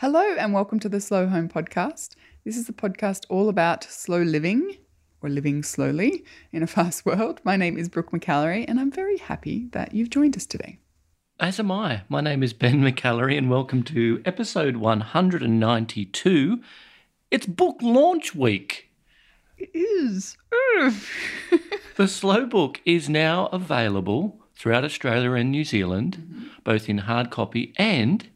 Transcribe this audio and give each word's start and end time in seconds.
Hello, 0.00 0.22
and 0.22 0.52
welcome 0.52 0.78
to 0.78 0.88
the 0.88 1.00
Slow 1.00 1.26
Home 1.26 1.48
Podcast. 1.48 2.10
This 2.44 2.56
is 2.56 2.68
the 2.68 2.72
podcast 2.72 3.26
all 3.28 3.48
about 3.48 3.82
slow 3.82 4.22
living 4.22 4.76
or 5.22 5.28
living 5.28 5.64
slowly 5.64 6.24
in 6.52 6.62
a 6.62 6.66
fast 6.78 7.04
world. 7.04 7.40
My 7.42 7.56
name 7.56 7.76
is 7.76 7.88
Brooke 7.88 8.12
McAlary, 8.12 8.64
and 8.68 8.78
I'm 8.78 8.92
very 8.92 9.18
happy 9.18 9.66
that 9.72 9.94
you've 9.94 10.08
joined 10.08 10.36
us 10.36 10.46
today. 10.46 10.78
As 11.40 11.58
am 11.58 11.72
I. 11.72 12.02
My 12.08 12.20
name 12.20 12.44
is 12.44 12.52
Ben 12.52 12.80
McAlary, 12.84 13.36
and 13.36 13.50
welcome 13.50 13.82
to 13.82 14.22
episode 14.24 14.76
192. 14.76 16.62
It's 17.32 17.46
book 17.46 17.78
launch 17.82 18.36
week. 18.36 18.90
It 19.56 19.70
is. 19.74 20.36
The 21.96 22.06
Slow 22.06 22.46
Book 22.46 22.80
is 22.84 23.08
now 23.08 23.46
available 23.46 24.38
throughout 24.54 24.84
Australia 24.84 25.32
and 25.32 25.50
New 25.50 25.64
Zealand, 25.64 26.52
both 26.62 26.88
in 26.88 26.98
hard 26.98 27.30
copy 27.30 27.74
and 27.76 28.28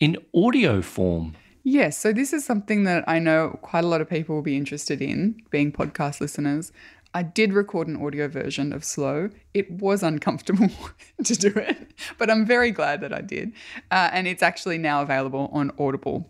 in 0.00 0.16
audio 0.34 0.82
form. 0.82 1.34
Yes, 1.62 1.96
so 1.96 2.12
this 2.12 2.32
is 2.32 2.44
something 2.44 2.84
that 2.84 3.04
I 3.08 3.18
know 3.18 3.58
quite 3.62 3.84
a 3.84 3.86
lot 3.86 4.00
of 4.00 4.08
people 4.08 4.34
will 4.34 4.42
be 4.42 4.56
interested 4.56 5.00
in, 5.00 5.40
being 5.50 5.72
podcast 5.72 6.20
listeners. 6.20 6.72
I 7.14 7.22
did 7.22 7.52
record 7.52 7.86
an 7.86 8.04
audio 8.04 8.28
version 8.28 8.72
of 8.72 8.84
Slow. 8.84 9.30
It 9.54 9.70
was 9.70 10.02
uncomfortable 10.02 10.68
to 11.24 11.34
do 11.34 11.52
it, 11.56 11.94
but 12.18 12.28
I'm 12.30 12.44
very 12.44 12.70
glad 12.70 13.00
that 13.00 13.14
I 13.14 13.20
did. 13.20 13.52
Uh, 13.90 14.10
and 14.12 14.26
it's 14.26 14.42
actually 14.42 14.78
now 14.78 15.00
available 15.00 15.48
on 15.52 15.70
Audible. 15.78 16.28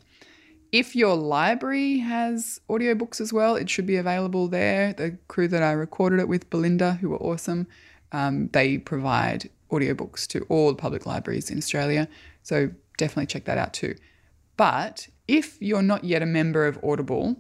If 0.73 0.95
your 0.95 1.17
library 1.17 1.99
has 1.99 2.61
audiobooks 2.69 3.21
as 3.21 3.33
well, 3.33 3.57
it 3.57 3.71
should 3.71 3.87
be 3.87 3.97
available 3.97 4.47
there. 4.47 4.93
The 4.93 5.17
crew 5.29 5.49
that 5.49 5.63
I 5.63 5.73
recorded 5.73 6.21
it 6.21 6.29
with, 6.29 6.51
Bolinda, 6.51 6.99
who 6.99 7.11
were 7.11 7.23
awesome, 7.23 7.67
um, 8.13 8.49
they 8.53 8.79
provide 8.79 9.49
audiobooks 9.71 10.27
to 10.29 10.45
all 10.49 10.75
public 10.75 11.07
libraries 11.07 11.51
in 11.51 11.59
Australia. 11.59 12.09
So 12.43 12.71
definitely 12.97 13.27
check 13.27 13.45
that 13.45 13.59
out 13.59 13.75
too. 13.75 13.97
But 14.57 15.09
if 15.27 15.61
you're 15.61 15.83
not 15.83 16.05
yet 16.05 16.23
a 16.23 16.27
member 16.27 16.67
of 16.67 16.79
Audible, 16.85 17.37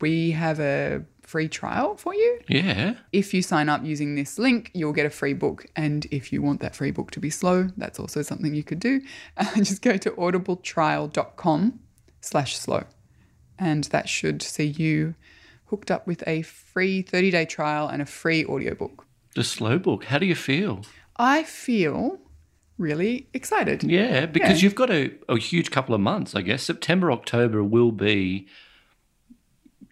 we 0.00 0.32
have 0.32 0.60
a 0.60 1.04
free 1.22 1.48
trial 1.48 1.96
for 1.96 2.14
you. 2.14 2.40
Yeah. 2.48 2.94
If 3.12 3.34
you 3.34 3.42
sign 3.42 3.68
up 3.68 3.84
using 3.84 4.14
this 4.14 4.38
link, 4.38 4.70
you'll 4.74 4.92
get 4.92 5.06
a 5.06 5.10
free 5.10 5.34
book. 5.34 5.66
And 5.74 6.06
if 6.10 6.32
you 6.32 6.40
want 6.40 6.60
that 6.60 6.76
free 6.76 6.92
book 6.92 7.10
to 7.12 7.20
be 7.20 7.30
slow, 7.30 7.68
that's 7.76 7.98
also 7.98 8.22
something 8.22 8.54
you 8.54 8.62
could 8.62 8.80
do. 8.80 9.00
Uh, 9.36 9.54
just 9.56 9.82
go 9.82 9.96
to 9.96 10.10
audibletrial.com 10.12 11.80
slash 12.20 12.56
slow. 12.56 12.84
And 13.58 13.84
that 13.84 14.08
should 14.08 14.40
see 14.40 14.64
you 14.64 15.14
hooked 15.66 15.90
up 15.90 16.06
with 16.06 16.22
a 16.26 16.42
free 16.42 17.02
30 17.02 17.30
day 17.30 17.44
trial 17.44 17.88
and 17.88 18.00
a 18.00 18.06
free 18.06 18.44
audiobook. 18.46 19.06
The 19.34 19.44
Slow 19.44 19.78
Book. 19.78 20.04
How 20.04 20.18
do 20.18 20.26
you 20.26 20.34
feel? 20.34 20.82
I 21.16 21.42
feel 21.42 22.18
really 22.78 23.28
excited. 23.32 23.82
Yeah, 23.82 24.26
because 24.26 24.60
Yeah. 24.62 24.64
you've 24.64 24.74
got 24.74 24.90
a, 24.90 25.12
a 25.28 25.38
huge 25.38 25.70
couple 25.70 25.94
of 25.94 26.00
months, 26.00 26.34
I 26.34 26.42
guess. 26.42 26.62
September, 26.62 27.10
October 27.12 27.62
will 27.64 27.92
be. 27.92 28.46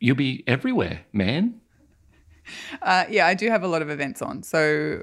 You'll 0.00 0.16
be 0.16 0.44
everywhere, 0.46 1.00
man. 1.12 1.60
Uh, 2.82 3.04
yeah, 3.08 3.26
I 3.26 3.34
do 3.34 3.48
have 3.48 3.62
a 3.62 3.68
lot 3.68 3.80
of 3.80 3.88
events 3.88 4.20
on. 4.20 4.42
So 4.42 5.02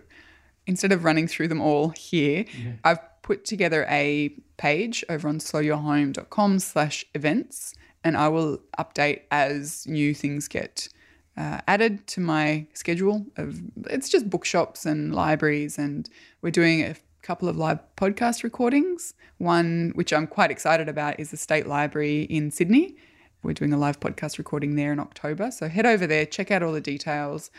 instead 0.67 0.91
of 0.91 1.03
running 1.03 1.27
through 1.27 1.47
them 1.47 1.59
all 1.61 1.89
here, 1.89 2.45
I've 2.83 2.99
put 3.23 3.45
together 3.45 3.85
a 3.89 4.29
page 4.57 5.03
over 5.09 5.27
on 5.27 5.39
slowyourhome.com 5.39 6.59
slash 6.59 7.03
events, 7.15 7.73
and 8.03 8.15
I 8.15 8.27
will 8.27 8.59
update 8.77 9.21
as 9.31 9.87
new 9.87 10.13
things 10.13 10.47
get 10.47 10.87
uh, 11.35 11.61
added 11.67 12.05
to 12.07 12.19
my 12.21 12.67
schedule. 12.73 13.25
Of 13.37 13.59
It's 13.89 14.09
just 14.09 14.29
bookshops 14.29 14.85
and 14.85 15.15
libraries, 15.15 15.79
and 15.79 16.07
we're 16.43 16.51
doing 16.51 16.81
a 16.83 16.95
couple 17.21 17.47
of 17.47 17.57
live 17.57 17.79
podcast 17.95 18.43
recordings. 18.43 19.13
One, 19.37 19.91
which 19.95 20.11
I'm 20.11 20.27
quite 20.27 20.51
excited 20.51 20.89
about, 20.89 21.19
is 21.19 21.31
the 21.31 21.37
State 21.37 21.67
Library 21.67 22.23
in 22.23 22.51
Sydney. 22.51 22.95
We're 23.43 23.53
doing 23.53 23.73
a 23.73 23.77
live 23.77 23.99
podcast 23.99 24.37
recording 24.37 24.75
there 24.75 24.91
in 24.93 24.99
October. 24.99 25.51
So 25.51 25.67
head 25.67 25.85
over 25.85 26.05
there, 26.05 26.25
check 26.25 26.51
out 26.51 26.61
all 26.61 26.73
the 26.73 26.81
details. 26.81 27.49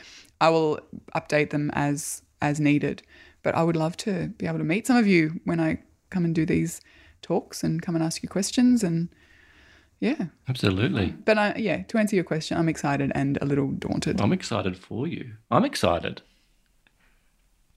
I 0.41 0.50
will 0.50 0.80
update 1.14 1.50
them 1.50 1.70
as 1.74 2.22
as 2.41 2.60
needed. 2.60 3.03
But 3.42 3.54
I 3.54 3.62
would 3.62 3.76
love 3.76 3.97
to 3.98 4.28
be 4.38 4.47
able 4.47 4.59
to 4.59 4.64
meet 4.64 4.87
some 4.87 4.97
of 4.97 5.06
you 5.06 5.41
when 5.44 5.60
I 5.60 5.82
come 6.10 6.25
and 6.25 6.34
do 6.34 6.47
these 6.47 6.81
talks 7.22 7.64
and 7.64 7.82
come 7.82 7.94
and 7.94 8.04
ask 8.04 8.22
you 8.22 8.28
questions 8.28 8.82
and 8.84 9.08
yeah. 9.98 10.26
Absolutely. 10.48 11.14
But 11.25 11.38
I, 11.38 11.54
yeah, 11.56 11.82
to 11.82 11.98
answer 11.98 12.16
your 12.16 12.25
question, 12.25 12.58
I'm 12.58 12.69
excited 12.69 13.12
and 13.14 13.38
a 13.41 13.44
little 13.44 13.69
daunted. 13.69 14.20
I'm 14.20 14.32
excited 14.32 14.76
for 14.76 15.06
you. 15.06 15.34
I'm 15.48 15.64
excited. 15.64 16.22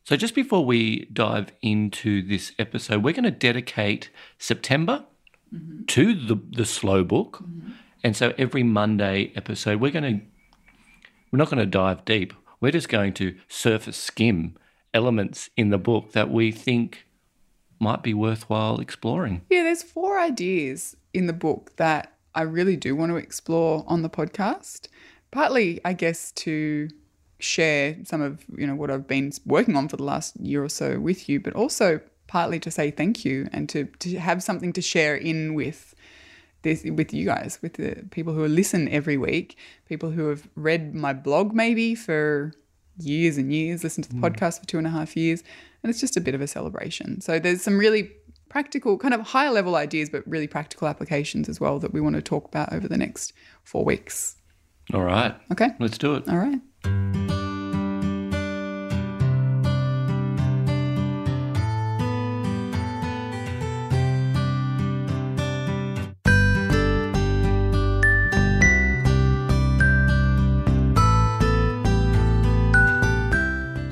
So, 0.05 0.16
just 0.16 0.35
before 0.35 0.63
we 0.63 1.05
dive 1.05 1.51
into 1.63 2.21
this 2.21 2.51
episode, 2.59 3.03
we're 3.03 3.16
going 3.16 3.23
to 3.23 3.31
dedicate 3.31 4.11
September 4.38 5.03
mm-hmm. 5.51 5.85
to 5.85 6.13
the, 6.13 6.39
the 6.51 6.66
slow 6.66 7.03
book. 7.03 7.39
Mm-hmm. 7.41 7.71
And 8.03 8.16
so, 8.16 8.31
every 8.38 8.61
Monday 8.61 9.33
episode, 9.35 9.81
we're 9.81 9.91
going 9.91 10.19
to, 10.19 10.25
we're 11.31 11.38
not 11.38 11.49
going 11.49 11.57
to 11.57 11.66
dive 11.66 12.05
deep. 12.05 12.35
We're 12.61 12.71
just 12.71 12.88
going 12.88 13.13
to 13.16 13.35
surface 13.47 13.97
skim 13.97 14.55
elements 14.93 15.49
in 15.57 15.71
the 15.71 15.79
book 15.79 16.11
that 16.11 16.29
we 16.29 16.51
think 16.51 17.07
might 17.79 18.03
be 18.03 18.13
worthwhile 18.13 18.79
exploring. 18.79 19.41
Yeah, 19.49 19.63
there's 19.63 19.81
four 19.81 20.19
ideas 20.19 20.95
in 21.16 21.25
the 21.25 21.33
book 21.33 21.77
that 21.77 22.13
I 22.35 22.43
really 22.43 22.77
do 22.77 22.95
want 22.95 23.11
to 23.11 23.16
explore 23.16 23.83
on 23.87 24.03
the 24.03 24.09
podcast. 24.11 24.87
Partly, 25.31 25.81
I 25.83 25.93
guess, 25.93 26.31
to 26.33 26.89
share 27.40 27.97
some 28.06 28.22
of 28.22 28.44
you 28.57 28.66
know 28.66 28.75
what 28.75 28.90
I've 28.90 29.07
been 29.07 29.31
working 29.46 29.75
on 29.75 29.88
for 29.88 29.97
the 29.97 30.03
last 30.03 30.40
year 30.40 30.63
or 30.63 30.69
so 30.69 31.00
with 31.00 31.28
you, 31.29 31.40
but 31.40 31.53
also 31.53 32.00
partly 32.28 32.59
to 32.59 32.72
say 32.72 32.91
thank 32.91 33.23
you 33.23 33.47
and 33.51 33.69
to, 33.69 33.85
to 34.00 34.18
have 34.18 34.41
something 34.41 34.73
to 34.73 34.81
share 34.81 35.16
in 35.16 35.53
with 35.53 35.94
this 36.63 36.84
with 36.84 37.13
you 37.13 37.25
guys, 37.25 37.59
with 37.62 37.73
the 37.73 38.03
people 38.12 38.34
who 38.34 38.47
listen 38.47 38.90
every 38.90 39.18
week, 39.18 39.57
people 39.88 40.12
who 40.12 40.28
have 40.29 40.47
read 40.56 40.96
my 40.96 41.13
blog 41.13 41.53
maybe 41.53 41.94
for 41.96 42.51
years 42.97 43.38
and 43.38 43.53
years, 43.53 43.84
listened 43.84 44.03
to 44.06 44.09
the 44.09 44.16
hmm. 44.16 44.25
podcast 44.25 44.59
for 44.59 44.66
two 44.66 44.78
and 44.78 44.88
a 44.88 44.90
half 44.90 45.16
years, 45.16 45.44
and 45.84 45.90
it's 45.90 46.00
just 46.00 46.17
a 46.17 46.22
bit 46.22 46.34
of 46.34 46.41
a 46.41 46.47
celebration. 46.47 47.22
So 47.22 47.40
there's 47.40 47.62
some 47.62 47.78
really 47.78 48.12
practical, 48.50 48.97
kind 48.97 49.13
of 49.13 49.22
higher 49.22 49.52
level 49.52 49.75
ideas, 49.75 50.09
but 50.09 50.25
really 50.28 50.47
practical 50.47 50.88
applications 50.88 51.47
as 51.47 51.59
well 51.59 51.78
that 51.79 51.94
we 51.94 52.02
want 52.02 52.16
to 52.16 52.22
talk 52.22 52.47
about 52.47 52.73
over 52.73 52.88
the 52.88 52.97
next 52.97 53.34
four 53.63 53.85
weeks. 53.85 54.38
All 54.94 55.03
right, 55.03 55.35
Okay. 55.52 55.69
let's 55.79 55.97
do 55.97 56.16
it. 56.16 56.28
All 56.28 56.38
right. 56.38 57.24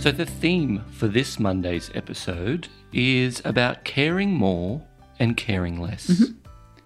So, 0.03 0.11
the 0.11 0.25
theme 0.25 0.83
for 0.91 1.07
this 1.07 1.39
Monday's 1.39 1.89
episode 1.95 2.67
is 2.91 3.41
about 3.45 3.85
caring 3.85 4.33
more 4.33 4.85
and 5.17 5.37
caring 5.37 5.79
less. 5.79 6.07
Mm-hmm. 6.07 6.33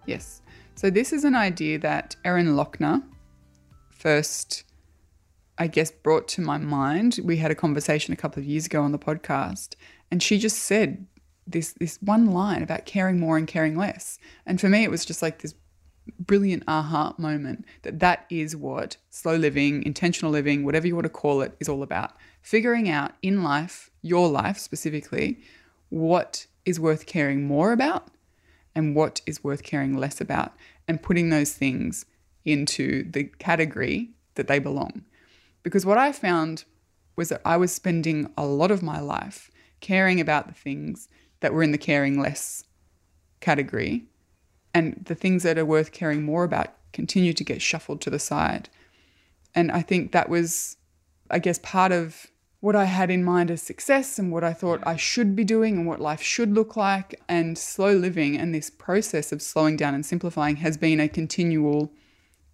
Yes. 0.06 0.44
So 0.76 0.92
this 0.92 1.12
is 1.12 1.24
an 1.24 1.34
idea 1.34 1.80
that 1.80 2.16
Erin 2.24 2.50
Loechner 2.50 3.02
first, 3.90 4.66
I 5.58 5.66
guess, 5.66 5.90
brought 5.90 6.28
to 6.28 6.42
my 6.42 6.60
mind. 6.60 7.20
We 7.24 7.38
had 7.38 7.50
a 7.50 7.56
conversation 7.56 8.14
a 8.14 8.18
couple 8.18 8.40
of 8.40 8.46
years 8.46 8.68
ago 8.68 8.84
on 8.84 8.92
the 8.92 9.00
podcast, 9.00 9.74
and 10.12 10.22
she 10.22 10.38
just 10.38 10.60
said 10.60 11.08
this 11.48 11.74
this 11.80 11.98
one 12.04 12.28
line 12.28 12.62
about 12.62 12.86
caring 12.86 13.20
more 13.20 13.36
and 13.36 13.48
caring 13.48 13.76
less. 13.76 14.20
And 14.46 14.62
for 14.62 14.70
me, 14.70 14.84
it 14.84 14.92
was 14.92 15.04
just 15.04 15.24
like 15.24 15.42
this 15.42 15.56
brilliant 16.20 16.64
aha 16.68 17.16
moment 17.18 17.66
that 17.82 18.00
that 18.00 18.26
is 18.30 18.56
what 18.56 18.98
slow 19.10 19.36
living, 19.36 19.84
intentional 19.84 20.32
living, 20.32 20.64
whatever 20.64 20.86
you 20.86 20.96
want 20.96 21.06
to 21.06 21.10
call 21.10 21.42
it, 21.42 21.56
is 21.60 21.68
all 21.68 21.84
about. 21.84 22.12
Figuring 22.48 22.88
out 22.88 23.12
in 23.22 23.44
life, 23.44 23.92
your 24.02 24.30
life 24.30 24.58
specifically, 24.58 25.38
what 25.90 26.48
is 26.64 26.80
worth 26.80 27.06
caring 27.06 27.46
more 27.46 27.74
about 27.74 28.08
and 28.74 28.96
what 28.96 29.20
is 29.26 29.44
worth 29.44 29.64
caring 29.64 29.98
less 29.98 30.22
about, 30.22 30.54
and 30.88 31.04
putting 31.04 31.30
those 31.30 31.52
things 31.52 32.06
into 32.46 33.04
the 33.12 33.26
category 33.26 34.12
that 34.36 34.48
they 34.48 34.60
belong. 34.60 35.04
Because 35.62 35.86
what 35.86 35.98
I 35.98 36.14
found 36.14 36.64
was 37.18 37.28
that 37.28 37.42
I 37.44 37.58
was 37.58 37.74
spending 37.74 38.32
a 38.38 38.46
lot 38.46 38.72
of 38.72 38.82
my 38.82 39.02
life 39.02 39.52
caring 39.82 40.22
about 40.22 40.48
the 40.48 40.54
things 40.54 41.10
that 41.42 41.54
were 41.54 41.64
in 41.64 41.74
the 41.74 41.78
caring 41.78 42.18
less 42.18 42.64
category, 43.42 44.06
and 44.74 45.04
the 45.06 45.16
things 45.16 45.44
that 45.44 45.58
are 45.58 45.66
worth 45.66 45.92
caring 45.92 46.24
more 46.24 46.46
about 46.46 46.74
continue 46.94 47.34
to 47.34 47.44
get 47.44 47.62
shuffled 47.62 48.00
to 48.00 48.10
the 48.10 48.20
side. 48.20 48.70
And 49.54 49.70
I 49.70 49.82
think 49.82 50.14
that 50.14 50.30
was, 50.30 50.78
I 51.30 51.40
guess, 51.40 51.60
part 51.62 51.92
of 51.92 52.28
what 52.60 52.76
I 52.76 52.86
had 52.86 53.12
in 53.12 53.24
mind 53.24 53.52
as 53.52 53.62
success 53.62 54.18
and 54.18 54.32
what 54.32 54.44
I 54.44 54.54
thought 54.54 54.82
I 54.86 54.96
should 54.96 55.36
be 55.36 55.44
doing 55.44 55.78
and 55.78 55.88
what 55.88 56.02
life 56.02 56.22
should 56.22 56.54
look 56.54 56.76
like. 56.76 57.20
And 57.30 57.58
slow 57.58 57.94
living 57.94 58.38
and 58.38 58.54
this 58.54 58.70
process 58.70 59.32
of 59.32 59.42
slowing 59.42 59.78
down 59.78 59.94
and 59.94 60.06
simplifying 60.06 60.58
has 60.58 60.78
been 60.78 61.00
a 61.00 61.08
continual 61.08 61.92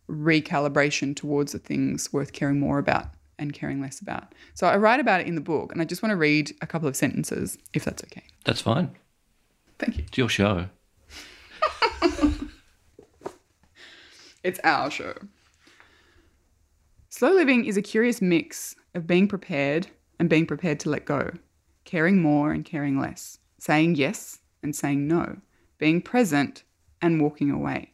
recalibration 0.09 1.15
towards 1.15 1.53
the 1.53 1.59
things 1.59 2.11
worth 2.11 2.33
caring 2.33 2.59
more 2.59 2.79
about 2.79 3.07
and 3.39 3.53
caring 3.53 3.81
less 3.81 3.99
about. 3.99 4.33
So 4.53 4.67
I 4.67 4.77
write 4.77 4.99
about 4.99 5.21
it 5.21 5.27
in 5.27 5.35
the 5.35 5.41
book, 5.41 5.71
and 5.71 5.81
I 5.81 5.85
just 5.85 6.03
want 6.03 6.11
to 6.11 6.17
read 6.17 6.53
a 6.61 6.67
couple 6.67 6.87
of 6.87 6.95
sentences, 6.95 7.57
if 7.73 7.83
that's 7.83 8.03
okay. 8.03 8.23
That's 8.45 8.61
fine. 8.61 8.95
Thank 9.79 9.97
you. 9.97 10.03
It's 10.07 10.17
your 10.17 10.29
show. 10.29 10.67
It's 14.43 14.59
our 14.65 14.91
show. 14.91 15.13
Slow 17.09 17.31
living 17.31 17.63
is 17.65 17.77
a 17.77 17.81
curious 17.81 18.21
mix 18.21 18.75
of 18.93 19.07
being 19.07 19.27
prepared 19.27 19.87
and 20.19 20.29
being 20.29 20.45
prepared 20.45 20.79
to 20.81 20.89
let 20.89 21.05
go, 21.05 21.31
caring 21.85 22.21
more 22.21 22.51
and 22.51 22.65
caring 22.65 22.99
less, 22.99 23.39
saying 23.59 23.95
yes 23.95 24.39
and 24.61 24.75
saying 24.75 25.07
no, 25.07 25.37
being 25.77 26.01
present 26.01 26.63
and 27.01 27.21
walking 27.21 27.51
away, 27.51 27.91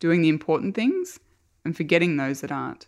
doing 0.00 0.22
the 0.22 0.28
important 0.28 0.74
things 0.74 1.20
and 1.64 1.76
forgetting 1.76 2.16
those 2.16 2.40
that 2.40 2.52
aren't, 2.52 2.86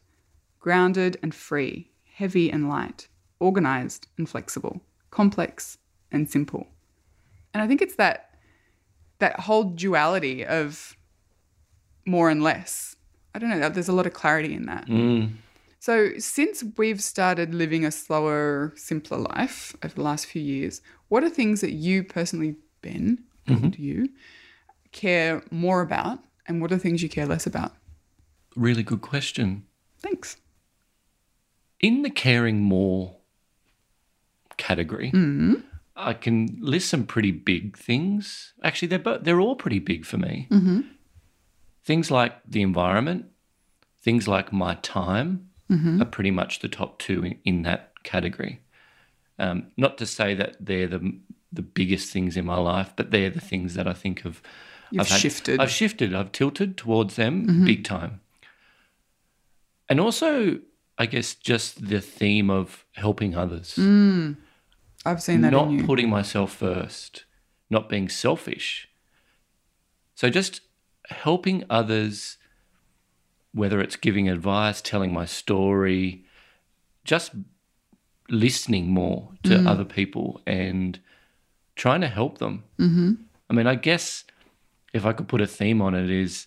grounded 0.58 1.16
and 1.22 1.34
free, 1.34 1.90
heavy 2.14 2.50
and 2.50 2.68
light, 2.68 3.08
organized 3.38 4.08
and 4.18 4.28
flexible, 4.28 4.80
complex 5.10 5.78
and 6.12 6.28
simple. 6.28 6.66
And 7.52 7.62
I 7.62 7.66
think 7.66 7.82
it's 7.82 7.96
that 7.96 8.26
that 9.18 9.38
whole 9.38 9.64
duality 9.64 10.44
of 10.46 10.96
more 12.06 12.30
and 12.30 12.42
less. 12.42 12.96
I 13.34 13.38
don't 13.38 13.50
know, 13.50 13.68
there's 13.68 13.88
a 13.88 13.92
lot 13.92 14.06
of 14.06 14.14
clarity 14.14 14.54
in 14.54 14.66
that. 14.66 14.86
Mm. 14.86 15.32
So, 15.80 16.10
since 16.18 16.62
we've 16.76 17.02
started 17.02 17.54
living 17.54 17.86
a 17.86 17.90
slower, 17.90 18.74
simpler 18.76 19.16
life 19.16 19.74
over 19.82 19.94
the 19.94 20.02
last 20.02 20.26
few 20.26 20.42
years, 20.42 20.82
what 21.08 21.24
are 21.24 21.30
things 21.30 21.62
that 21.62 21.72
you 21.72 22.04
personally, 22.04 22.56
Ben, 22.82 23.18
mm-hmm. 23.48 23.64
and 23.64 23.78
you, 23.78 24.10
care 24.92 25.42
more 25.50 25.80
about, 25.80 26.18
and 26.46 26.60
what 26.60 26.70
are 26.70 26.76
things 26.76 27.02
you 27.02 27.08
care 27.08 27.24
less 27.24 27.46
about? 27.46 27.72
Really 28.56 28.82
good 28.82 29.00
question. 29.00 29.64
Thanks. 30.00 30.36
In 31.80 32.02
the 32.02 32.10
caring 32.10 32.60
more 32.60 33.16
category, 34.58 35.12
mm-hmm. 35.12 35.54
I 35.96 36.12
can 36.12 36.58
list 36.60 36.90
some 36.90 37.06
pretty 37.06 37.32
big 37.32 37.78
things. 37.78 38.52
Actually, 38.62 38.88
they're 38.88 38.98
both, 38.98 39.24
they're 39.24 39.40
all 39.40 39.56
pretty 39.56 39.78
big 39.78 40.04
for 40.04 40.18
me. 40.18 40.46
Mm-hmm. 40.50 40.80
Things 41.82 42.10
like 42.10 42.34
the 42.46 42.60
environment, 42.60 43.30
things 44.02 44.28
like 44.28 44.52
my 44.52 44.74
time 44.82 45.49
Mm-hmm. 45.70 46.02
are 46.02 46.06
pretty 46.06 46.30
much 46.30 46.58
the 46.60 46.68
top 46.68 46.98
two 46.98 47.24
in, 47.24 47.38
in 47.44 47.62
that 47.62 48.02
category. 48.02 48.60
Um, 49.38 49.68
not 49.76 49.98
to 49.98 50.06
say 50.06 50.34
that 50.34 50.56
they're 50.60 50.88
the 50.88 51.18
the 51.52 51.62
biggest 51.62 52.12
things 52.12 52.36
in 52.36 52.44
my 52.44 52.58
life, 52.58 52.92
but 52.94 53.10
they're 53.10 53.30
the 53.30 53.40
things 53.40 53.74
that 53.74 53.88
I 53.88 53.92
think 53.92 54.24
of. 54.24 54.42
You've 54.90 55.06
shifted. 55.06 55.60
I've 55.60 55.70
shifted. 55.70 56.14
I've 56.14 56.32
tilted 56.32 56.76
towards 56.76 57.16
them 57.16 57.46
mm-hmm. 57.46 57.64
big 57.64 57.84
time. 57.84 58.20
And 59.88 60.00
also, 60.00 60.58
I 60.98 61.06
guess, 61.06 61.34
just 61.34 61.88
the 61.88 62.00
theme 62.00 62.50
of 62.50 62.84
helping 62.94 63.34
others 63.34 63.74
mm. 63.76 64.36
I've 65.04 65.22
seen 65.22 65.40
that 65.40 65.50
not 65.50 65.86
putting 65.86 66.10
myself 66.10 66.52
first, 66.52 67.24
not 67.70 67.88
being 67.88 68.08
selfish. 68.08 68.88
So 70.14 70.28
just 70.28 70.60
helping 71.08 71.64
others, 71.70 72.36
whether 73.52 73.80
it's 73.80 73.96
giving 73.96 74.28
advice, 74.28 74.80
telling 74.80 75.12
my 75.12 75.24
story, 75.24 76.24
just 77.04 77.32
listening 78.28 78.88
more 78.90 79.32
to 79.42 79.58
Mm. 79.58 79.66
other 79.66 79.84
people 79.84 80.40
and 80.46 81.00
trying 81.74 82.00
to 82.00 82.06
help 82.08 82.38
them. 82.38 82.62
Mm-hmm. 82.78 83.12
I 83.48 83.52
mean, 83.52 83.66
I 83.66 83.74
guess 83.74 84.24
if 84.92 85.04
I 85.04 85.12
could 85.12 85.28
put 85.28 85.40
a 85.40 85.46
theme 85.46 85.82
on 85.82 85.94
it 85.94 86.10
is 86.10 86.46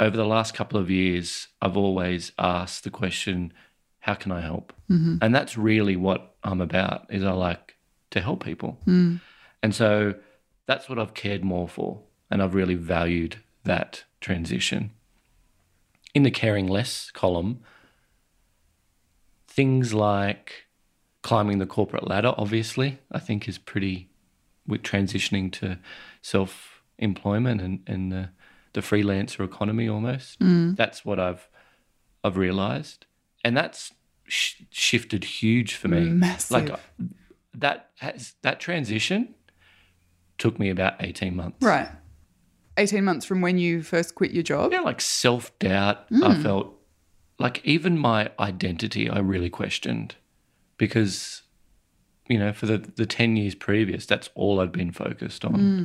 over 0.00 0.16
the 0.16 0.26
last 0.26 0.54
couple 0.54 0.78
of 0.78 0.90
years, 0.90 1.48
I've 1.62 1.76
always 1.76 2.32
asked 2.38 2.84
the 2.84 2.90
question, 2.90 3.52
how 4.00 4.14
can 4.14 4.30
I 4.30 4.40
help? 4.40 4.72
Mm-hmm. 4.90 5.16
And 5.22 5.34
that's 5.34 5.56
really 5.56 5.96
what 5.96 6.34
I'm 6.44 6.60
about 6.60 7.06
is 7.10 7.24
I 7.24 7.32
like 7.32 7.76
to 8.10 8.20
help 8.20 8.44
people. 8.44 8.78
Mm. 8.86 9.20
And 9.62 9.74
so 9.74 10.14
that's 10.66 10.88
what 10.88 10.98
I've 10.98 11.14
cared 11.14 11.44
more 11.44 11.68
for. 11.68 12.02
And 12.30 12.42
I've 12.42 12.54
really 12.54 12.74
valued 12.74 13.36
that 13.64 14.04
transition. 14.20 14.90
In 16.14 16.22
the 16.22 16.30
caring 16.30 16.66
less 16.66 17.10
column, 17.10 17.60
things 19.46 19.92
like 19.94 20.66
climbing 21.22 21.58
the 21.58 21.66
corporate 21.66 22.08
ladder, 22.08 22.34
obviously, 22.36 22.98
I 23.12 23.18
think 23.18 23.48
is 23.48 23.58
pretty, 23.58 24.10
with 24.66 24.82
transitioning 24.82 25.52
to 25.52 25.78
self 26.22 26.82
employment 26.98 27.60
and, 27.60 27.80
and 27.86 28.10
the, 28.12 28.30
the 28.72 28.80
freelancer 28.80 29.44
economy 29.44 29.88
almost. 29.88 30.38
Hmm. 30.38 30.74
That's 30.74 31.04
what 31.04 31.20
I've, 31.20 31.48
I've 32.24 32.36
realized. 32.36 33.06
And 33.44 33.56
that's 33.56 33.92
sh- 34.28 34.62
shifted 34.70 35.24
huge 35.24 35.74
for 35.74 35.88
me. 35.88 36.00
Massive. 36.08 36.68
Like 36.68 36.80
that 37.54 37.90
has 37.96 38.34
that 38.42 38.60
transition 38.60 39.34
took 40.38 40.58
me 40.58 40.70
about 40.70 40.94
18 41.00 41.34
months. 41.34 41.58
Right. 41.60 41.88
18 42.78 43.04
months 43.04 43.26
from 43.26 43.40
when 43.40 43.58
you 43.58 43.82
first 43.82 44.14
quit 44.14 44.30
your 44.30 44.42
job. 44.42 44.72
Yeah, 44.72 44.80
like 44.80 45.00
self 45.00 45.56
doubt. 45.58 46.06
I 46.10 46.34
hmm. 46.34 46.42
felt 46.42 46.74
like 47.38 47.60
even 47.64 47.98
my 47.98 48.30
identity, 48.38 49.08
I 49.08 49.18
really 49.18 49.50
questioned 49.50 50.16
because, 50.76 51.42
you 52.28 52.38
know, 52.38 52.52
for 52.52 52.66
the, 52.66 52.78
the 52.78 53.06
10 53.06 53.36
years 53.36 53.54
previous, 53.54 54.06
that's 54.06 54.30
all 54.34 54.60
I'd 54.60 54.72
been 54.72 54.92
focused 54.92 55.44
on. 55.44 55.54
Hmm. 55.54 55.84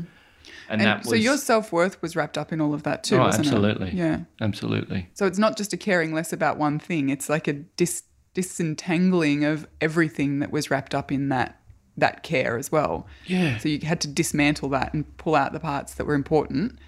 And, 0.69 0.81
And 0.81 0.81
that 0.81 0.99
was. 0.99 1.09
so 1.09 1.15
your 1.15 1.37
self 1.37 1.71
worth 1.71 2.01
was 2.01 2.15
wrapped 2.15 2.37
up 2.37 2.51
in 2.51 2.61
all 2.61 2.73
of 2.73 2.83
that 2.83 3.03
too, 3.03 3.17
Oh, 3.17 3.23
absolutely. 3.23 3.89
it? 3.89 3.93
Yeah. 3.93 4.19
Absolutely. 4.41 5.09
So 5.13 5.25
it's 5.25 5.37
not 5.37 5.57
just 5.57 5.73
a 5.73 5.77
caring 5.77 6.13
less 6.13 6.33
about 6.33 6.57
one 6.57 6.79
thing. 6.79 7.09
It's 7.09 7.29
like 7.29 7.47
a 7.47 7.53
dis- 7.53 8.03
disentangling 8.33 9.43
of 9.45 9.67
everything 9.81 10.39
that 10.39 10.51
was 10.51 10.71
wrapped 10.71 10.95
up 10.95 11.11
in 11.11 11.29
that 11.29 11.59
that 11.97 12.23
care 12.23 12.57
as 12.57 12.71
well. 12.71 13.05
Yeah. 13.25 13.57
So 13.57 13.69
you 13.69 13.79
had 13.81 14.01
to 14.01 14.07
dismantle 14.07 14.69
that 14.69 14.93
and 14.93 15.17
pull 15.17 15.35
out 15.35 15.53
the 15.53 15.59
parts 15.59 15.93
that 15.95 16.05
were 16.05 16.15
important 16.15 16.79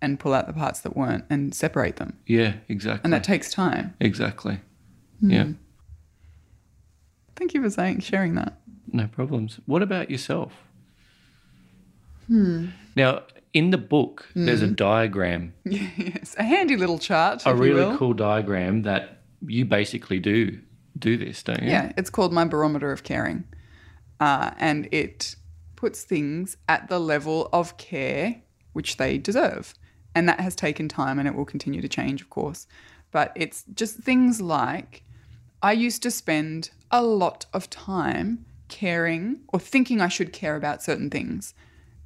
and 0.00 0.18
pull 0.20 0.34
out 0.34 0.46
the 0.46 0.52
parts 0.52 0.80
that 0.80 0.96
weren't 0.96 1.24
and 1.30 1.54
separate 1.54 1.96
them. 1.96 2.18
Yeah, 2.26 2.54
exactly. 2.68 3.02
And 3.04 3.12
that 3.12 3.24
takes 3.24 3.52
time. 3.52 3.94
exactly. 4.00 4.60
Hmm. 5.20 5.30
Yeah. 5.30 5.46
Thank 7.36 7.54
you 7.54 7.62
for 7.62 7.70
saying 7.70 8.00
sharing 8.00 8.34
that. 8.36 8.58
No 8.92 9.06
problems. 9.06 9.60
What 9.66 9.82
about 9.82 10.10
yourself? 10.10 10.52
Hmm. 12.26 12.66
Now, 12.96 13.22
in 13.52 13.70
the 13.70 13.78
book, 13.78 14.28
there's 14.34 14.62
a 14.62 14.66
diagram 14.66 15.54
yes, 15.64 16.34
a 16.38 16.42
handy 16.42 16.76
little 16.76 16.98
chart. 16.98 17.42
a 17.46 17.54
really 17.54 17.96
cool 17.96 18.12
diagram 18.12 18.82
that 18.82 19.20
you 19.46 19.64
basically 19.64 20.18
do 20.18 20.58
do 20.98 21.16
this, 21.16 21.42
don't 21.42 21.62
you? 21.62 21.70
Yeah, 21.70 21.92
it's 21.96 22.10
called 22.10 22.32
My 22.32 22.44
Barometer 22.44 22.92
of 22.92 23.02
Caring. 23.04 23.44
Uh, 24.24 24.54
and 24.56 24.88
it 24.90 25.36
puts 25.76 26.02
things 26.02 26.56
at 26.66 26.88
the 26.88 26.98
level 26.98 27.50
of 27.52 27.76
care 27.76 28.40
which 28.72 28.96
they 28.96 29.18
deserve. 29.18 29.74
And 30.14 30.26
that 30.26 30.40
has 30.40 30.56
taken 30.56 30.88
time 30.88 31.18
and 31.18 31.28
it 31.28 31.34
will 31.34 31.44
continue 31.44 31.82
to 31.82 31.88
change, 31.90 32.22
of 32.22 32.30
course. 32.30 32.66
But 33.10 33.32
it's 33.34 33.64
just 33.74 33.98
things 33.98 34.40
like 34.40 35.02
I 35.62 35.72
used 35.72 36.02
to 36.04 36.10
spend 36.10 36.70
a 36.90 37.02
lot 37.02 37.44
of 37.52 37.68
time 37.68 38.46
caring 38.68 39.40
or 39.52 39.60
thinking 39.60 40.00
I 40.00 40.08
should 40.08 40.32
care 40.32 40.56
about 40.56 40.82
certain 40.82 41.10
things. 41.10 41.52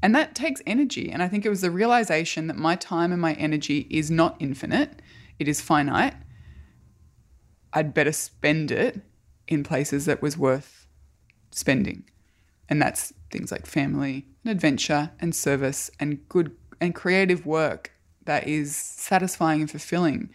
And 0.02 0.12
that 0.16 0.34
takes 0.34 0.60
energy. 0.66 1.12
And 1.12 1.22
I 1.22 1.28
think 1.28 1.46
it 1.46 1.50
was 1.50 1.60
the 1.60 1.70
realization 1.70 2.48
that 2.48 2.56
my 2.56 2.74
time 2.74 3.12
and 3.12 3.22
my 3.22 3.34
energy 3.34 3.86
is 3.90 4.10
not 4.10 4.34
infinite, 4.40 5.00
it 5.38 5.46
is 5.46 5.60
finite. 5.60 6.14
I'd 7.72 7.94
better 7.94 8.10
spend 8.10 8.72
it 8.72 9.02
in 9.46 9.62
places 9.62 10.06
that 10.06 10.20
was 10.20 10.36
worth 10.36 10.87
spending. 11.50 12.04
And 12.68 12.80
that's 12.80 13.12
things 13.30 13.50
like 13.50 13.66
family 13.66 14.26
and 14.44 14.50
adventure 14.50 15.10
and 15.20 15.34
service 15.34 15.90
and 15.98 16.26
good 16.28 16.54
and 16.80 16.94
creative 16.94 17.46
work 17.46 17.92
that 18.24 18.46
is 18.46 18.76
satisfying 18.76 19.62
and 19.62 19.70
fulfilling. 19.70 20.30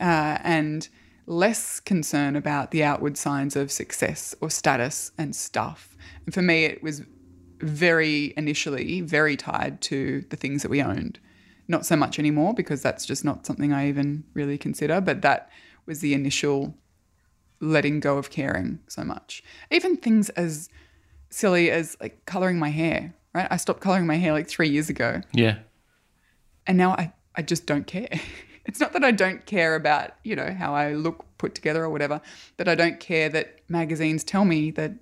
Uh, 0.00 0.38
and 0.42 0.88
less 1.26 1.78
concern 1.78 2.34
about 2.34 2.72
the 2.72 2.82
outward 2.82 3.16
signs 3.16 3.54
of 3.54 3.70
success 3.70 4.34
or 4.40 4.50
status 4.50 5.12
and 5.16 5.36
stuff. 5.36 5.96
And 6.24 6.34
for 6.34 6.42
me, 6.42 6.64
it 6.64 6.82
was 6.82 7.02
very 7.60 8.32
initially 8.36 9.00
very 9.02 9.36
tied 9.36 9.80
to 9.82 10.24
the 10.30 10.36
things 10.36 10.62
that 10.62 10.70
we 10.70 10.82
owned. 10.82 11.18
Not 11.68 11.86
so 11.86 11.94
much 11.94 12.18
anymore 12.18 12.54
because 12.54 12.82
that's 12.82 13.06
just 13.06 13.24
not 13.24 13.46
something 13.46 13.72
I 13.72 13.88
even 13.88 14.24
really 14.34 14.58
consider, 14.58 15.00
but 15.00 15.22
that 15.22 15.50
was 15.86 16.00
the 16.00 16.14
initial 16.14 16.74
letting 17.60 18.00
go 18.00 18.16
of 18.18 18.30
caring 18.30 18.80
so 18.88 19.04
much. 19.04 19.42
Even 19.70 19.96
things 19.96 20.28
as 20.30 20.68
silly 21.28 21.70
as 21.70 21.96
like 22.00 22.24
coloring 22.24 22.58
my 22.58 22.70
hair, 22.70 23.14
right? 23.34 23.46
I 23.50 23.56
stopped 23.56 23.80
coloring 23.80 24.06
my 24.06 24.16
hair 24.16 24.32
like 24.32 24.48
three 24.48 24.68
years 24.68 24.88
ago 24.88 25.20
Yeah. 25.32 25.58
and 26.66 26.76
now 26.78 26.92
I, 26.92 27.12
I 27.34 27.42
just 27.42 27.66
don't 27.66 27.86
care. 27.86 28.08
It's 28.66 28.78
not 28.78 28.92
that 28.92 29.02
I 29.02 29.10
don't 29.10 29.46
care 29.46 29.74
about, 29.74 30.12
you 30.22 30.36
know, 30.36 30.52
how 30.52 30.74
I 30.74 30.92
look 30.92 31.24
put 31.38 31.54
together 31.54 31.82
or 31.82 31.88
whatever, 31.88 32.20
but 32.58 32.68
I 32.68 32.74
don't 32.74 33.00
care 33.00 33.28
that 33.30 33.58
magazines 33.68 34.22
tell 34.22 34.44
me 34.44 34.70
that, 34.72 34.92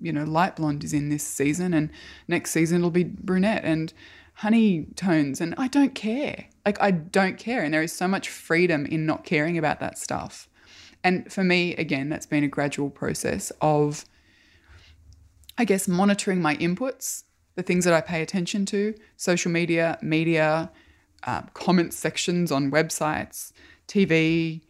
you 0.00 0.12
know, 0.12 0.24
light 0.24 0.56
blonde 0.56 0.82
is 0.84 0.92
in 0.92 1.08
this 1.10 1.22
season 1.22 1.72
and 1.72 1.90
next 2.26 2.50
season 2.50 2.78
it'll 2.78 2.90
be 2.90 3.04
brunette 3.04 3.64
and 3.64 3.94
honey 4.34 4.86
tones 4.96 5.40
and 5.40 5.54
I 5.56 5.68
don't 5.68 5.94
care. 5.94 6.46
Like 6.66 6.78
I 6.82 6.90
don't 6.90 7.38
care 7.38 7.62
and 7.62 7.72
there 7.72 7.82
is 7.84 7.92
so 7.92 8.08
much 8.08 8.28
freedom 8.28 8.84
in 8.84 9.06
not 9.06 9.24
caring 9.24 9.56
about 9.56 9.78
that 9.80 9.96
stuff. 9.96 10.48
And 11.04 11.30
for 11.30 11.44
me, 11.44 11.76
again, 11.76 12.08
that's 12.08 12.26
been 12.26 12.42
a 12.42 12.48
gradual 12.48 12.90
process 12.90 13.52
of 13.60 14.04
I 15.56 15.64
guess 15.64 15.86
monitoring 15.86 16.42
my 16.42 16.56
inputs, 16.56 17.22
the 17.54 17.62
things 17.62 17.84
that 17.84 17.94
I 17.94 18.00
pay 18.00 18.22
attention 18.22 18.66
to, 18.66 18.94
social 19.16 19.52
media, 19.52 19.98
media, 20.02 20.72
uh, 21.22 21.42
comment 21.54 21.94
sections 21.94 22.50
on 22.50 22.72
websites, 22.72 23.52
TV, 23.86 24.62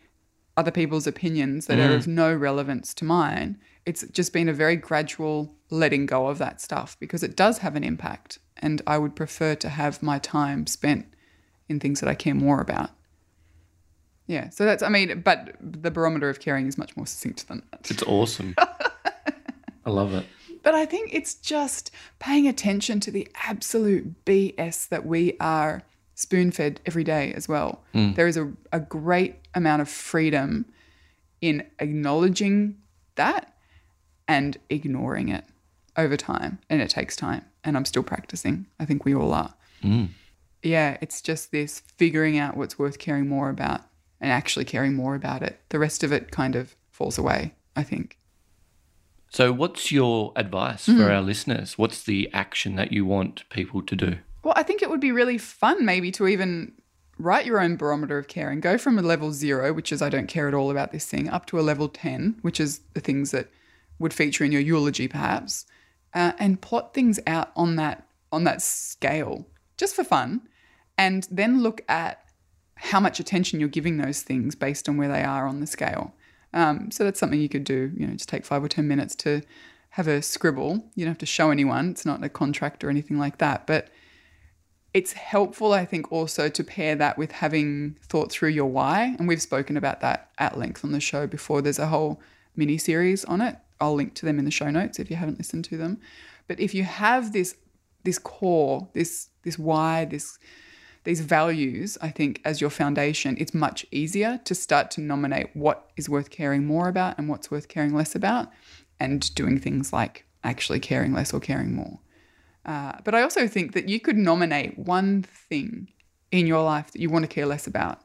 other 0.56 0.70
people's 0.70 1.06
opinions 1.06 1.66
that 1.66 1.78
are 1.78 1.94
of 1.94 2.06
no 2.06 2.34
relevance 2.34 2.92
to 2.94 3.04
mine. 3.04 3.58
It's 3.86 4.06
just 4.08 4.32
been 4.32 4.48
a 4.48 4.52
very 4.52 4.76
gradual 4.76 5.54
letting 5.70 6.06
go 6.06 6.28
of 6.28 6.38
that 6.38 6.60
stuff 6.60 6.96
because 7.00 7.22
it 7.22 7.34
does 7.36 7.58
have 7.58 7.76
an 7.76 7.84
impact. 7.84 8.38
And 8.58 8.82
I 8.86 8.98
would 8.98 9.16
prefer 9.16 9.54
to 9.56 9.68
have 9.68 10.02
my 10.02 10.18
time 10.18 10.66
spent 10.66 11.06
in 11.68 11.80
things 11.80 12.00
that 12.00 12.08
I 12.08 12.14
care 12.14 12.34
more 12.34 12.60
about. 12.60 12.90
Yeah. 14.26 14.48
So 14.50 14.64
that's, 14.64 14.82
I 14.82 14.88
mean, 14.88 15.20
but 15.20 15.54
the 15.60 15.90
barometer 15.90 16.30
of 16.30 16.40
caring 16.40 16.66
is 16.66 16.78
much 16.78 16.96
more 16.96 17.06
succinct 17.06 17.46
than 17.48 17.62
that. 17.70 17.90
It's 17.90 18.02
awesome. 18.04 18.54
I 19.86 19.90
love 19.90 20.14
it. 20.14 20.26
But 20.62 20.74
I 20.74 20.86
think 20.86 21.12
it's 21.12 21.34
just 21.34 21.90
paying 22.18 22.48
attention 22.48 22.98
to 23.00 23.10
the 23.10 23.28
absolute 23.46 24.24
BS 24.24 24.88
that 24.88 25.04
we 25.04 25.36
are 25.38 25.82
spoon 26.14 26.50
fed 26.50 26.80
every 26.86 27.04
day 27.04 27.34
as 27.34 27.48
well. 27.48 27.82
Hmm. 27.92 28.14
There 28.14 28.26
is 28.26 28.38
a, 28.38 28.50
a 28.72 28.80
great 28.80 29.36
amount 29.54 29.82
of 29.82 29.88
freedom 29.88 30.64
in 31.40 31.66
acknowledging 31.78 32.78
that 33.16 33.54
and 34.26 34.56
ignoring 34.70 35.28
it 35.28 35.44
over 35.98 36.16
time. 36.16 36.58
And 36.70 36.80
it 36.80 36.88
takes 36.88 37.14
time. 37.14 37.44
And 37.62 37.76
I'm 37.76 37.84
still 37.84 38.02
practicing. 38.02 38.66
I 38.80 38.86
think 38.86 39.04
we 39.04 39.14
all 39.14 39.34
are. 39.34 39.54
Hmm. 39.82 40.06
Yeah, 40.62 40.96
it's 41.02 41.20
just 41.20 41.52
this 41.52 41.80
figuring 41.80 42.38
out 42.38 42.56
what's 42.56 42.78
worth 42.78 42.98
caring 42.98 43.28
more 43.28 43.50
about 43.50 43.82
and 44.24 44.32
actually 44.32 44.64
caring 44.64 44.94
more 44.94 45.14
about 45.14 45.42
it. 45.42 45.60
The 45.68 45.78
rest 45.78 46.02
of 46.02 46.10
it 46.10 46.30
kind 46.30 46.56
of 46.56 46.74
falls 46.90 47.18
away, 47.18 47.54
I 47.76 47.82
think. 47.82 48.18
So, 49.28 49.52
what's 49.52 49.92
your 49.92 50.32
advice 50.34 50.86
for 50.86 51.10
our 51.10 51.20
listeners? 51.20 51.76
What's 51.76 52.04
the 52.04 52.30
action 52.32 52.76
that 52.76 52.92
you 52.92 53.04
want 53.04 53.48
people 53.50 53.82
to 53.82 53.96
do? 53.96 54.18
Well, 54.42 54.54
I 54.56 54.62
think 54.62 54.80
it 54.80 54.88
would 54.88 55.00
be 55.00 55.12
really 55.12 55.38
fun 55.38 55.84
maybe 55.84 56.10
to 56.12 56.26
even 56.26 56.72
write 57.18 57.44
your 57.44 57.60
own 57.60 57.76
barometer 57.76 58.16
of 58.16 58.28
care 58.28 58.50
and 58.50 58.62
go 58.62 58.78
from 58.78 58.98
a 58.98 59.02
level 59.02 59.32
zero, 59.32 59.72
which 59.72 59.92
is 59.92 60.00
I 60.00 60.08
don't 60.08 60.28
care 60.28 60.48
at 60.48 60.54
all 60.54 60.70
about 60.70 60.92
this 60.92 61.06
thing, 61.06 61.28
up 61.28 61.46
to 61.46 61.58
a 61.58 61.62
level 61.62 61.88
10, 61.88 62.38
which 62.42 62.60
is 62.60 62.80
the 62.94 63.00
things 63.00 63.30
that 63.32 63.50
would 63.98 64.14
feature 64.14 64.44
in 64.44 64.52
your 64.52 64.60
eulogy 64.60 65.08
perhaps, 65.08 65.66
uh, 66.14 66.32
and 66.38 66.62
plot 66.62 66.94
things 66.94 67.20
out 67.26 67.50
on 67.56 67.76
that 67.76 68.06
on 68.32 68.44
that 68.44 68.62
scale 68.62 69.46
just 69.76 69.94
for 69.94 70.04
fun, 70.04 70.42
and 70.96 71.28
then 71.30 71.62
look 71.62 71.82
at 71.88 72.23
how 72.84 73.00
much 73.00 73.18
attention 73.18 73.60
you're 73.60 73.68
giving 73.68 73.96
those 73.96 74.20
things 74.22 74.54
based 74.54 74.88
on 74.88 74.98
where 74.98 75.08
they 75.08 75.24
are 75.24 75.46
on 75.46 75.60
the 75.60 75.66
scale. 75.66 76.14
Um, 76.52 76.90
so 76.90 77.02
that's 77.02 77.18
something 77.18 77.40
you 77.40 77.48
could 77.48 77.64
do. 77.64 77.90
You 77.96 78.06
know, 78.06 78.12
just 78.12 78.28
take 78.28 78.44
five 78.44 78.62
or 78.62 78.68
ten 78.68 78.86
minutes 78.86 79.14
to 79.16 79.42
have 79.90 80.06
a 80.06 80.20
scribble. 80.20 80.84
You 80.94 81.04
don't 81.04 81.12
have 81.12 81.18
to 81.18 81.26
show 81.26 81.50
anyone. 81.50 81.90
It's 81.90 82.04
not 82.04 82.22
a 82.22 82.28
contract 82.28 82.84
or 82.84 82.90
anything 82.90 83.18
like 83.18 83.38
that, 83.38 83.66
but 83.66 83.88
it's 84.92 85.14
helpful, 85.14 85.72
I 85.72 85.84
think, 85.84 86.12
also 86.12 86.48
to 86.48 86.62
pair 86.62 86.94
that 86.94 87.16
with 87.16 87.32
having 87.32 87.96
thought 88.06 88.30
through 88.30 88.50
your 88.50 88.66
why. 88.66 89.16
And 89.18 89.26
we've 89.26 89.42
spoken 89.42 89.76
about 89.76 90.00
that 90.02 90.30
at 90.38 90.58
length 90.58 90.84
on 90.84 90.92
the 90.92 91.00
show 91.00 91.26
before. 91.26 91.62
There's 91.62 91.78
a 91.78 91.88
whole 91.88 92.20
mini 92.54 92.78
series 92.78 93.24
on 93.24 93.40
it. 93.40 93.56
I'll 93.80 93.94
link 93.94 94.14
to 94.14 94.26
them 94.26 94.38
in 94.38 94.44
the 94.44 94.50
show 94.50 94.70
notes 94.70 94.98
if 94.98 95.10
you 95.10 95.16
haven't 95.16 95.38
listened 95.38 95.64
to 95.66 95.76
them. 95.76 96.00
But 96.46 96.60
if 96.60 96.74
you 96.74 96.84
have 96.84 97.32
this 97.32 97.56
this 98.04 98.18
core, 98.18 98.88
this 98.92 99.30
this 99.42 99.58
why, 99.58 100.04
this 100.04 100.38
these 101.04 101.20
values, 101.20 101.98
I 102.00 102.08
think, 102.08 102.40
as 102.44 102.60
your 102.60 102.70
foundation, 102.70 103.36
it's 103.38 103.54
much 103.54 103.86
easier 103.90 104.40
to 104.44 104.54
start 104.54 104.90
to 104.92 105.00
nominate 105.00 105.50
what 105.54 105.90
is 105.96 106.08
worth 106.08 106.30
caring 106.30 106.64
more 106.66 106.88
about 106.88 107.18
and 107.18 107.28
what's 107.28 107.50
worth 107.50 107.68
caring 107.68 107.94
less 107.94 108.14
about, 108.14 108.48
and 108.98 109.32
doing 109.34 109.58
things 109.60 109.92
like 109.92 110.24
actually 110.42 110.80
caring 110.80 111.12
less 111.12 111.32
or 111.32 111.40
caring 111.40 111.74
more. 111.74 111.98
Uh, 112.64 112.92
but 113.04 113.14
I 113.14 113.22
also 113.22 113.46
think 113.46 113.74
that 113.74 113.88
you 113.88 114.00
could 114.00 114.16
nominate 114.16 114.78
one 114.78 115.22
thing 115.22 115.88
in 116.32 116.46
your 116.46 116.62
life 116.62 116.90
that 116.92 117.00
you 117.00 117.10
want 117.10 117.24
to 117.24 117.28
care 117.28 117.46
less 117.46 117.66
about, 117.66 118.00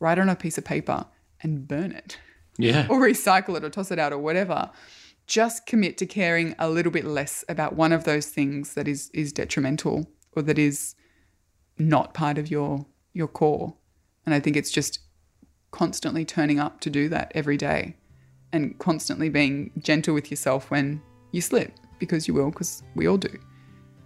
write 0.00 0.18
on 0.18 0.28
a 0.28 0.34
piece 0.36 0.58
of 0.58 0.64
paper 0.64 1.06
and 1.40 1.68
burn 1.68 1.92
it, 1.92 2.18
Yeah. 2.58 2.86
or 2.90 3.00
recycle 3.00 3.56
it, 3.56 3.64
or 3.64 3.70
toss 3.70 3.92
it 3.92 3.98
out, 4.00 4.12
or 4.12 4.18
whatever. 4.18 4.70
Just 5.28 5.66
commit 5.66 5.96
to 5.98 6.06
caring 6.06 6.54
a 6.58 6.68
little 6.68 6.92
bit 6.92 7.04
less 7.04 7.44
about 7.48 7.76
one 7.76 7.92
of 7.92 8.04
those 8.04 8.26
things 8.26 8.74
that 8.74 8.86
is 8.88 9.10
is 9.14 9.32
detrimental 9.32 10.10
or 10.32 10.42
that 10.42 10.58
is 10.58 10.96
not 11.78 12.14
part 12.14 12.38
of 12.38 12.50
your 12.50 12.86
your 13.12 13.28
core. 13.28 13.74
And 14.26 14.34
I 14.34 14.40
think 14.40 14.56
it's 14.56 14.70
just 14.70 15.00
constantly 15.70 16.24
turning 16.24 16.58
up 16.58 16.80
to 16.80 16.90
do 16.90 17.08
that 17.08 17.32
every 17.34 17.56
day 17.56 17.96
and 18.52 18.78
constantly 18.78 19.28
being 19.28 19.70
gentle 19.78 20.14
with 20.14 20.30
yourself 20.30 20.70
when 20.70 21.02
you 21.32 21.40
slip 21.40 21.72
because 21.98 22.28
you 22.28 22.34
will 22.34 22.50
because 22.50 22.82
we 22.94 23.06
all 23.06 23.16
do. 23.16 23.38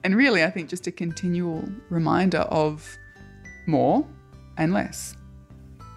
And 0.05 0.17
really 0.17 0.45
I 0.45 0.51
think 0.51 0.69
just 0.69 0.87
a 0.87 0.93
continual 0.93 1.69
reminder 1.91 2.39
of 2.39 2.97
more 3.67 4.07
and 4.57 4.73
less. 4.73 5.17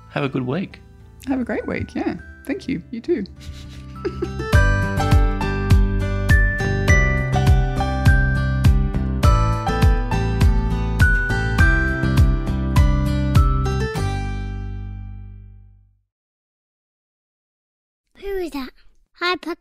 Have 0.10 0.24
a 0.24 0.30
good 0.30 0.46
week. 0.46 0.80
Have 1.28 1.40
a 1.40 1.46
great 1.46 1.66
week. 1.68 1.96
Yeah. 1.96 2.16
Thank 2.46 2.68
you. 2.68 2.84
You 2.92 3.02
too. 3.02 3.26
Who 19.32 19.61